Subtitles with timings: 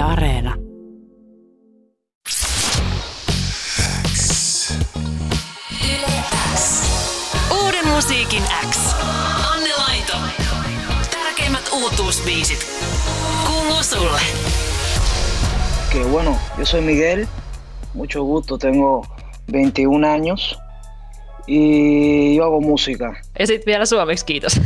[0.00, 0.54] Yle Areena.
[7.62, 8.94] Uuden musiikin X.
[9.52, 10.12] Anne Laito.
[11.10, 12.66] Tärkeimmät uutuusbiisit.
[13.46, 14.20] Kuuluu sulle.
[15.92, 17.26] Que bueno, yo soy Miguel,
[17.94, 19.06] mucho gusto, tengo
[19.52, 20.58] 21 años
[21.46, 23.14] y yo hago música.
[23.38, 24.60] Ja sitten vielä suomeksi kiitos.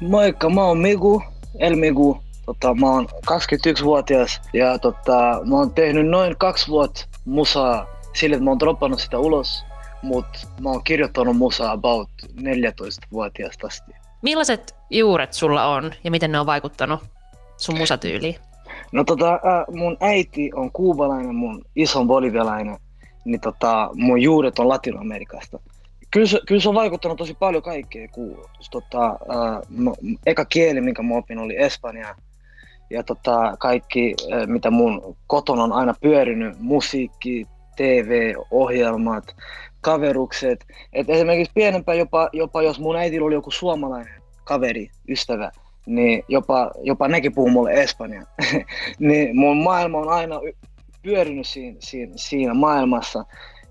[0.00, 1.22] Moikka, mä oon Migu,
[1.58, 2.29] El Migu.
[2.50, 8.44] Tota, mä oon 21-vuotias ja tota, mä oon tehnyt noin kaksi vuotta musaa sille, että
[8.44, 9.64] mä oon droppannut sitä ulos,
[10.02, 13.92] mutta mä oon kirjoittanut musaa about 14-vuotiaasta asti.
[14.22, 17.00] Millaiset juuret sulla on ja miten ne on vaikuttanut
[17.56, 18.36] sun musatyyliin?
[18.92, 19.40] No tota,
[19.74, 22.76] mun äiti on kuubalainen, mun iso on bolivialainen,
[23.24, 25.58] niin tota, mun juuret on Latinoamerikasta.
[26.10, 28.50] Kyllä se, kyllä se on vaikuttanut tosi paljon kaikkea kuuluu.
[28.70, 29.18] Tota,
[30.26, 32.14] eka kieli, minkä mä opin, oli espanja.
[32.90, 34.14] Ja tota, kaikki,
[34.46, 39.36] mitä mun kotona on aina pyörinyt, musiikki, TV, ohjelmat,
[39.80, 40.66] kaverukset.
[40.92, 45.50] Et esimerkiksi pienempää jopa, jopa jos mun äitillä oli joku suomalainen kaveri, ystävä,
[45.86, 48.24] niin jopa, jopa nekin puhuu mulle espanjaa.
[48.98, 50.40] niin mun maailma on aina
[51.02, 53.24] pyörinyt siinä, siinä, siinä maailmassa.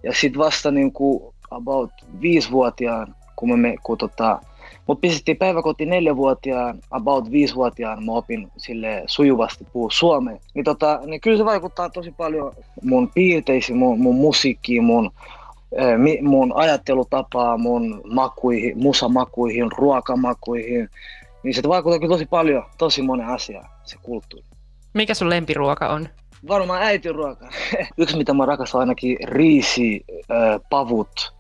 [0.04, 4.42] Ja sit vasta niin kuin about viisivuotiaan, kun, me, kun tota,
[4.90, 10.38] mut pistettiin päiväkotiin neljävuotiaan, about viisivuotiaan mä opin sille sujuvasti puhua suomea.
[10.54, 15.12] Niin, tota, niin kyllä se vaikuttaa tosi paljon mun piirteisiin, mun, mun musiikkiin, mun,
[15.72, 20.90] eh, mun ajattelutapaa, mun makuihin, musamakuihin, ruokamakuihin.
[21.44, 24.46] Niin se vaikuttaa kyllä tosi paljon, tosi monen asiaan, se kulttuuri.
[24.94, 26.08] Mikä sun lempiruoka on?
[26.48, 27.50] Varmaan äitin ruoka.
[27.98, 31.34] Yksi mitä mä rakastan ainakin riisi, äh, pavut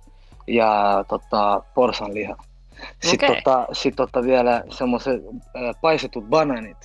[0.47, 2.48] ja tota, porsanliha.
[3.03, 3.41] Sitten Okei.
[3.41, 5.21] tota, sit tota vielä semmoiset
[5.55, 6.77] äh, paistetut bananit,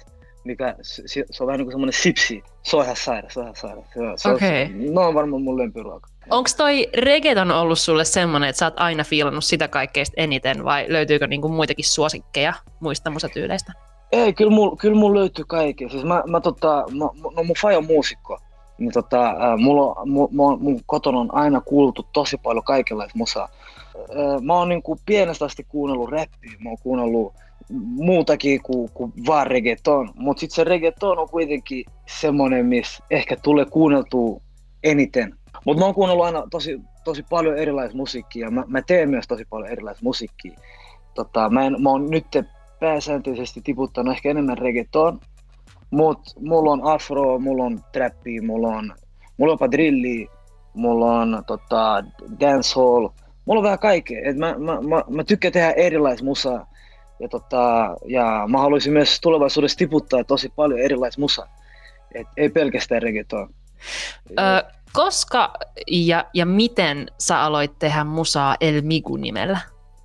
[0.44, 2.42] mikä se, se on vähän niin kuin semmoinen sipsi.
[2.62, 3.84] Se on ihan sairas, se on ihan sairas.
[4.16, 6.08] Se, se, no on varmaan mun lempiruoka.
[6.30, 10.86] Onko toi reggaeton ollut sulle semmonen, että sä oot aina fiilannut sitä kaikkein eniten vai
[10.88, 13.72] löytyykö niinku muitakin suosikkeja muista musatyyleistä?
[14.12, 15.88] Ei, kyllä mulla kyllä mul löytyy kaikkea.
[15.88, 17.04] Siis mä, mä tota, mä,
[17.36, 18.38] no mun faija on muusikko.
[18.78, 23.48] Niin tota, äh, mulla mu, mun, kotona on aina kuultu tosi paljon kaikenlaista musaa.
[24.42, 27.34] Mä oon niinku pienestä asti kuunnellut räppiä, mä oon kuunnellut
[27.70, 30.10] muutakin kuin, kuin vaan reggaeton.
[30.14, 34.40] Mutta sitten se reggaeton on kuitenkin semmoinen, missä ehkä tulee kuunneltua
[34.82, 35.34] eniten.
[35.64, 38.50] Mutta mä oon kuunnellut aina tosi, tosi paljon erilaista musiikkia.
[38.50, 40.58] Mä, mä teen myös tosi paljon erilaista musiikkia.
[41.14, 42.26] Tota, mä, en, mä oon nyt
[42.80, 45.20] pääsääntöisesti tiputtanut ehkä enemmän reggaeton,
[45.90, 48.94] mutta mulla on afro, mulla on trappi, mulla on,
[49.36, 50.28] mulla on jopa drilli,
[50.74, 52.04] mulla on tota,
[52.40, 53.08] dancehall,
[53.44, 54.20] mulla on vähän kaikkea.
[54.24, 56.66] Et mä, mä, mä, mä tykkään tehdä erilaista musaa
[57.20, 61.56] ja, tota, ja mä haluaisin myös tulevaisuudessa tiputtaa tosi paljon erilaista musaa.
[62.14, 63.54] Et ei pelkästään reggaeton.
[64.30, 64.42] Ö,
[64.92, 65.52] koska
[65.90, 69.58] ja, ja miten sä aloit tehdä musaa El Migu nimellä?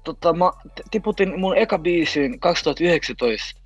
[0.03, 0.51] tota, mä
[0.91, 3.58] tiputin mun eka biisin 2019,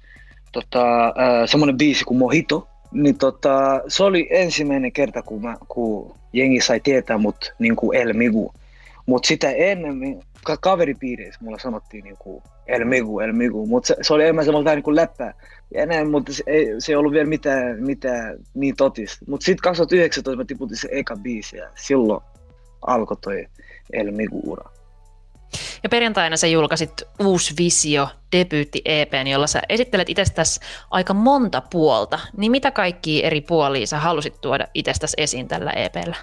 [0.53, 1.13] tota, äh,
[1.45, 2.67] semmonen biisi kuin Mojito.
[2.91, 7.97] Niin tota, se oli ensimmäinen kerta, kun, mä, kun jengi sai tietää mut niin kuin
[7.97, 8.53] El Migu.
[9.05, 13.65] Mutta sitä ennen ka- kaveripiireissä mulla sanottiin niin kuin El Migu, El Migu.
[13.65, 15.33] Mutta se, se, oli enemmän semmoista vähän niin kuin läppää.
[15.85, 19.25] Näin, mutta se ei, se ei ollut vielä mitään, mitään niin totista.
[19.27, 22.23] Mutta sitten 2019 mä tiputin se eka biisi ja silloin
[22.87, 23.47] alkoi toi
[23.93, 24.69] El Migu-ura.
[25.83, 30.59] Ja perjantaina sä julkaisit Uusi Visio, debyytti EPn, jolla sä esittelet itsestäsi
[30.91, 32.19] aika monta puolta.
[32.37, 36.15] Niin mitä kaikkia eri puolia sä halusit tuoda itsestäsi esiin tällä EPllä?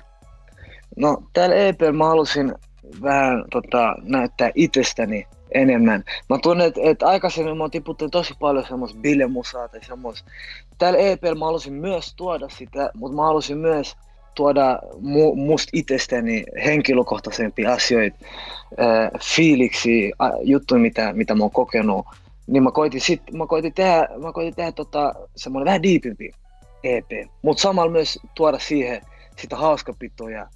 [0.96, 2.54] No täällä EP mä halusin
[3.02, 6.04] vähän tota, näyttää itsestäni enemmän.
[6.28, 10.30] Mä tunnen, että et aikaisemmin mä tiputtanut tosi paljon semmoista bilemusaa tai semmoista.
[10.78, 13.96] Täällä EP mä halusin myös tuoda sitä, mutta mä halusin myös
[14.40, 18.18] tuoda mu, musta itsestäni henkilökohtaisempia asioita,
[18.80, 20.12] äh, fiiliksi,
[20.42, 22.06] juttuja, mitä, mitä mä oon kokenut.
[22.46, 26.30] Niin mä koitin, sit, mä koitin tehdä, mä koitin tehdä tota, semmoinen vähän diipimpi
[26.84, 27.10] EP,
[27.42, 29.00] mutta samalla myös tuoda siihen
[29.36, 30.48] sitä hauskapitoa ja,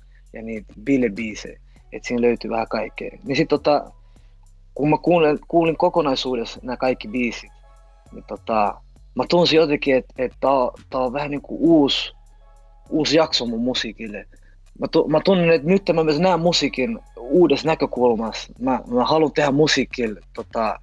[0.42, 1.60] niitä bilebiisejä,
[1.92, 3.18] että siinä löytyy vähän kaikkea.
[3.24, 3.90] Niin sit tota,
[4.74, 7.50] kun mä kuulin, kuulin kokonaisuudessa nämä kaikki biisit,
[8.12, 8.74] niin tota,
[9.14, 10.50] mä tunsin jotenkin, että et tää,
[10.90, 12.12] tää on vähän niinku uusi,
[12.88, 14.26] uusi jakso mun musiikille.
[14.78, 18.52] Mä, tu, mä tunnen, että nyt mä myös näen musiikin uudessa näkökulmassa.
[18.58, 20.80] Mä, mä haluan tehdä musiikille tota,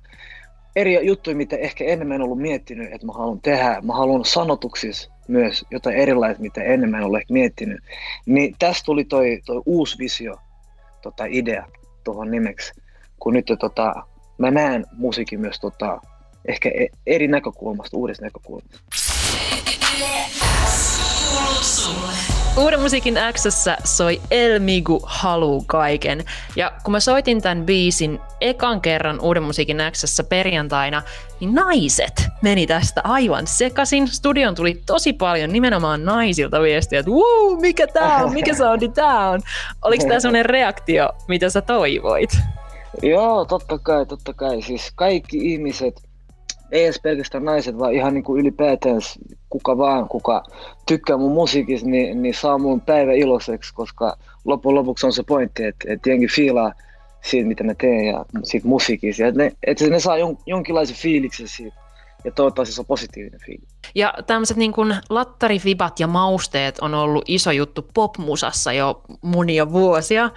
[0.75, 3.81] eri juttuja, mitä ehkä ennen en ollut miettinyt, että mä haluan tehdä.
[3.83, 7.79] Mä haluan sanotuksissa myös jotain erilaista, mitä ennen en ehkä miettinyt.
[8.25, 10.37] Niin tästä tuli toi, toi uusi visio,
[11.01, 11.67] tota idea
[12.03, 12.73] tuohon nimeksi.
[13.19, 13.93] Kun nyt tota,
[14.37, 16.01] mä näen musiikin myös tota,
[16.45, 18.79] ehkä e- eri näkökulmasta, uudesta näkökulmasta.
[22.57, 23.45] Uuden musiikin x
[23.83, 26.23] soi El Migu Halu kaiken.
[26.55, 31.01] Ja kun mä soitin tämän biisin ekan kerran Uuden musiikin x perjantaina,
[31.39, 34.07] niin naiset meni tästä aivan sekasin.
[34.07, 39.29] Studion tuli tosi paljon nimenomaan naisilta viestiä, että wow, mikä tää on, mikä soundi tää
[39.29, 39.41] on.
[39.81, 42.37] Oliko tää sellainen reaktio, mitä sä toivoit?
[43.01, 44.61] Joo, totta kai, totta kai.
[44.61, 46.01] Siis kaikki ihmiset,
[46.71, 49.01] ei edes pelkästään naiset, vaan ihan niin kuin ylipäätään
[49.49, 50.43] kuka vaan, kuka
[50.87, 55.63] tykkää mun musiikista, niin, niin saa mun päivä iloiseksi, koska loppujen lopuksi on se pointti,
[55.63, 56.73] että, että jengi fiilaa
[57.21, 59.27] siitä, mitä mä teen ja siitä musiikista.
[59.27, 61.80] Että ne, että ne saa jon, jonkinlaisen fiiliksen siitä
[62.23, 63.69] ja toivottavasti se on positiivinen fiilis.
[63.95, 70.29] Ja tämmöiset niin kuin lattarifibat ja mausteet on ollut iso juttu popmusassa jo monia vuosia,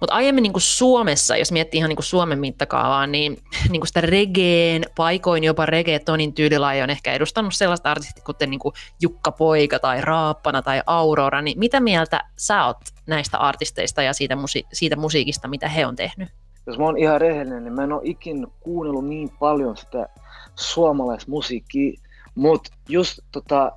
[0.00, 3.38] mutta aiemmin niin kuin Suomessa, jos miettii ihan niin kuin Suomen mittakaavaa, niin,
[3.70, 8.60] niin kuin sitä regeen, paikoin jopa reggaetonin tyylilaji on ehkä edustanut sellaista artistia kuten niin
[8.60, 14.12] kuin Jukka Poika tai Raappana tai Aurora, niin mitä mieltä sä oot näistä artisteista ja
[14.12, 16.28] siitä, musi- siitä musiikista, mitä he on tehnyt?
[16.68, 20.08] Jos mä oon ihan rehellinen, niin mä en ole ikin kuunnellut niin paljon sitä
[20.54, 22.00] suomalaismusiikkia,
[22.34, 23.72] mutta just tota,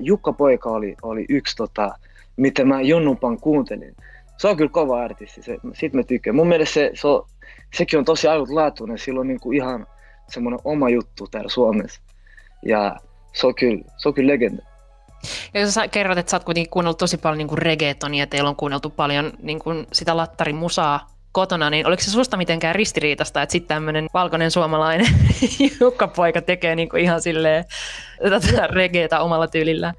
[0.00, 1.90] Jukka Poika oli, oli yksi, tota,
[2.36, 3.96] mitä mä Junnumpan kuuntelin.
[4.38, 6.36] Se on kyllä kova artisti, se, sit mä tykkään.
[6.36, 7.26] Mun mielestä se, se on,
[7.74, 9.86] sekin on tosi ainutlaatuinen, sillä on niinku ihan
[10.28, 12.00] semmoinen oma juttu täällä Suomessa.
[12.62, 12.96] Ja
[13.32, 14.62] se on kyllä, se on kyllä legenda.
[15.54, 18.56] Ja jos sä kerrot, että sä oot kuitenkin kuunnellut tosi paljon niin reggaetonia, teillä on
[18.56, 23.68] kuunneltu paljon niin kuin sitä lattarimusaa kotona, niin oliko se susta mitenkään ristiriitasta, että sitten
[23.68, 25.06] tämmöinen valkoinen suomalainen
[25.80, 27.64] Jukka-poika tekee niinku ihan silleen
[28.22, 29.94] tätä regeeta omalla tyylillä?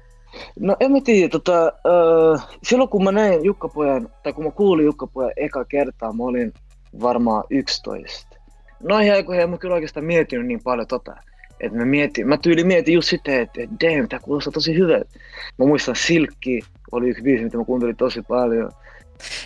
[0.60, 4.86] No en mä tiedä, tota, äh, silloin kun mä näin Jukkapojan, tai kun mä kuulin
[4.86, 6.52] Jukkapojan eka kertaa, mä olin
[7.00, 8.36] varmaan 11.
[8.82, 11.16] Noihin aikoihin en mä kyllä oikeastaan miettinyt niin paljon tota.
[11.60, 15.18] Että mä, mietin, mä tyyli mietin just sitä, että, että damn, tää kuulostaa tosi hyvältä.
[15.58, 16.60] Mä muistan Silkki,
[16.92, 18.70] oli yksi biisi, mitä mä kuuntelin tosi paljon.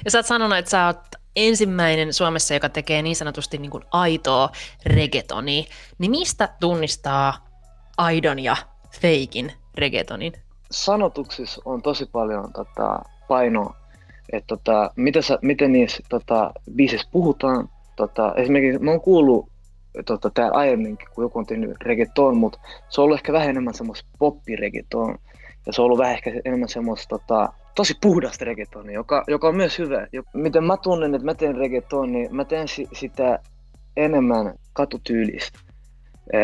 [0.05, 0.99] Ja sä oot sanonut, että sä oot
[1.37, 4.51] ensimmäinen Suomessa, joka tekee niin sanotusti niin kuin aitoa
[4.87, 5.65] reggaetonia,
[5.99, 7.49] niin mistä tunnistaa
[7.97, 8.57] aidon ja
[9.01, 10.33] feikin reggaetonin?
[10.71, 12.99] Sanotuksissa on tosi paljon tota,
[13.29, 13.77] painoa,
[14.33, 17.69] että tota, mitä sä, miten niissä tota, biisissä puhutaan.
[17.97, 19.49] Tota, esimerkiksi mä oon kuullut
[20.07, 23.75] tota, täällä aiemminkin, kun joku on tehnyt reggaeton, mutta se on ollut ehkä vähän enemmän
[23.75, 25.19] semmoista poppireggaeton.
[25.67, 29.57] Ja se on ollut vähän ehkä enemmän semmoista tota, tosi puhdasta reggaetonia, joka, joka on
[29.57, 30.07] myös hyvä.
[30.35, 33.39] Miten mä tunnen, että mä teen reggaetonia, niin mä teen sitä
[33.97, 35.59] enemmän katutyylistä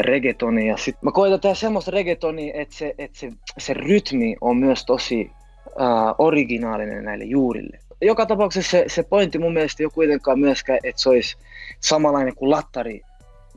[0.00, 0.76] reggaetonia.
[0.76, 5.30] Sitten mä koitan tehdä semmoista reggaetonia, että se, että se, se rytmi on myös tosi
[5.66, 7.78] uh, originaalinen näille juurille.
[8.00, 11.36] Joka tapauksessa se, se pointti mun mielestä ei ole kuitenkaan myöskään, että se olisi
[11.80, 13.00] samanlainen kuin lattari,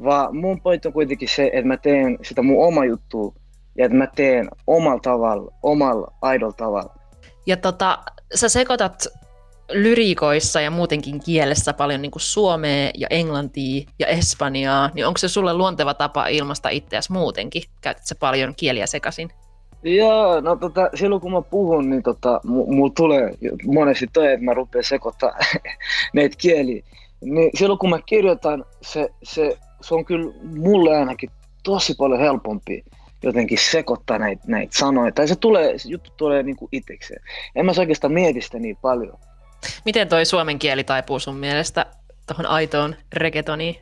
[0.03, 3.33] vaan mun pointti on kuitenkin se, että mä teen sitä mun oma juttu
[3.77, 6.94] ja että mä teen omalla tavalla, omalla aidolla tavalla.
[7.45, 7.99] Ja tota,
[8.35, 9.07] sä sekoitat
[9.71, 15.27] lyriikoissa ja muutenkin kielessä paljon niin kuin suomea ja englantia ja espanjaa, niin onko se
[15.27, 17.63] sulle luonteva tapa ilmaista itseäsi muutenkin?
[17.81, 19.29] Käytät sä paljon kieliä sekaisin?
[19.83, 23.33] Joo, no tota, silloin kun mä puhun, niin tota, mulla tulee
[23.65, 25.31] monesti toi, että mä rupean sekoittaa
[26.13, 26.83] näitä kieliä.
[27.21, 31.29] Niin silloin kun mä kirjoitan, se, se, se on kyllä mulle ainakin
[31.63, 32.83] tosi paljon helpompi
[33.23, 35.11] jotenkin sekoittaa näitä, näitä sanoja.
[35.11, 37.21] Tai se, tulee, se juttu tulee niin kuin itsekseen.
[37.55, 39.17] En mä oikeastaan mieti sitä niin paljon.
[39.85, 41.85] Miten toi suomen kieli taipuu sun mielestä
[42.27, 43.75] tuohon aitoon reggaetoniin?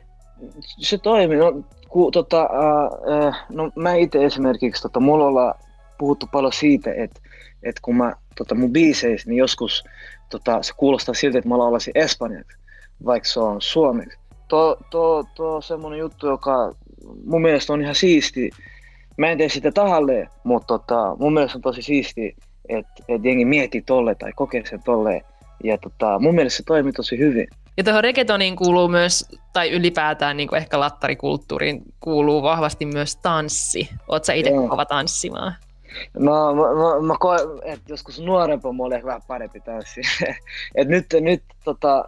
[0.78, 1.38] Se toimii.
[1.38, 5.54] No, ku, tota, äh, äh, no mä itse esimerkiksi, tota, mulla ollaan
[5.98, 7.20] puhuttu paljon siitä, että
[7.62, 9.84] et kun mä tota, mun biiseissä, niin joskus
[10.30, 12.58] tota, se kuulostaa siltä, että mä laulasin espanjaksi,
[13.04, 14.18] vaikka se on suomeksi.
[14.48, 16.74] Tuo, tuo, tuo on semmoinen juttu, joka
[17.24, 18.50] mun mielestä on ihan siisti.
[19.16, 22.36] Mä en tee sitä tahalleen, mutta tota, mun mielestä on tosi siisti,
[22.68, 25.22] että et jengi miettii tolle tai kokee sen tolleen.
[25.64, 27.48] Ja tota, mun mielestä se toimii tosi hyvin.
[27.76, 33.88] Ja tuohon reggaetoniin kuuluu myös, tai ylipäätään niin kuin ehkä lattarikulttuuriin kuuluu vahvasti myös tanssi.
[34.08, 35.54] Oletko sä itse kova tanssimaan?
[36.18, 40.00] No, mä, mä, mä koen, että joskus nuorempana mulla oli ehkä vähän parempi tanssi.
[40.74, 42.04] et nyt, nyt tota,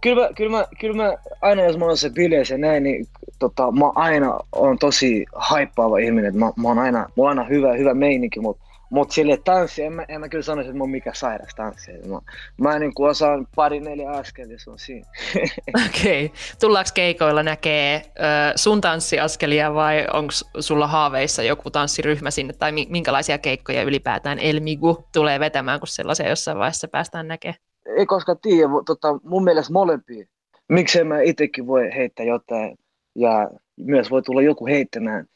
[0.00, 1.12] kyllä mä, kyllä, mä, kyllä mä,
[1.42, 3.06] aina jos mä oon se bileissä ja näin, niin
[3.38, 6.38] tota, mä aina on tosi haippaava ihminen.
[6.38, 9.92] Mä, mä oon aina, mulla on aina hyvä, hyvä meininki, mutta mutta sille tanssi, en
[9.92, 11.92] mä, en mä kyllä sanoisi, että mä oon mikä sairas tanssi.
[11.92, 12.20] Mä,
[12.60, 15.06] mä niin kuin osaan pari neljä askelia, se on siinä.
[15.86, 16.24] Okei.
[16.24, 16.38] Okay.
[16.60, 23.38] Tullaanko keikoilla näkee äh, sun tanssiaskelia vai onko sulla haaveissa joku tanssiryhmä sinne tai minkälaisia
[23.38, 27.65] keikkoja ylipäätään Elmigu tulee vetämään, kun sellaisia jossain vaiheessa päästään näkemään?
[27.86, 30.26] Ei koskaan tiedä, tota, mun mielestä molempia.
[30.68, 32.78] Miksei mä itsekin voi heittää jotain
[33.14, 35.26] ja myös voi tulla joku heittämään.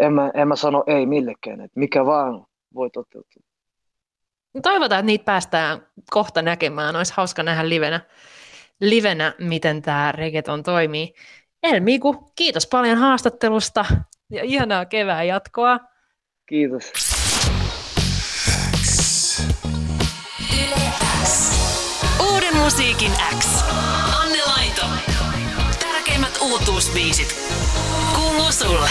[0.00, 3.42] En mä, en mä sano ei millekään, että mikä vaan voi toteutua.
[4.62, 6.96] Toivotaan, että niitä päästään kohta näkemään.
[6.96, 8.00] Olisi hauska nähdä livenä,
[8.80, 11.14] livenä miten tämä reggaeton toimii.
[11.62, 13.84] Elmiku, kiitos paljon haastattelusta
[14.30, 15.80] ja ihanaa kevään jatkoa.
[16.46, 16.92] Kiitos.
[20.52, 21.51] Uuden
[22.62, 23.64] musiikin X.
[24.22, 24.86] Anne Laito.
[25.78, 27.36] Tärkeimmät uutuusbiisit.
[28.14, 28.90] Kuuluu sulle.